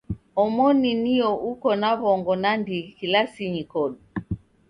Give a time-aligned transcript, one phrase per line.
[0.43, 3.97] Omoni nio uko na w'ongo nandighi kilasinyi kodu.